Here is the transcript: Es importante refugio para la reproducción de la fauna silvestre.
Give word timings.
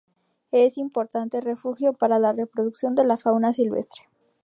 Es 0.49 0.79
importante 0.79 1.41
refugio 1.41 1.93
para 1.93 2.17
la 2.17 2.33
reproducción 2.33 2.95
de 2.95 3.03
la 3.05 3.17
fauna 3.17 3.53
silvestre. 3.53 4.01